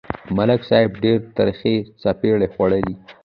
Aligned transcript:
ملک 0.37 0.61
صاحب 0.69 0.91
ډېرې 1.03 1.19
ترخې 1.37 1.75
څپېړې 2.01 2.47
خوړلې. 2.53 2.93